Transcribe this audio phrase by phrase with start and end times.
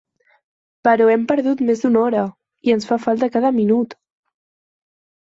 [0.87, 2.23] Però hem perdut més d'una hora,
[2.69, 3.93] i ens fa falta cada minut!